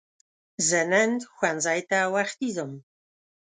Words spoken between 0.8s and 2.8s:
نن ښوونځی ته وختی ځم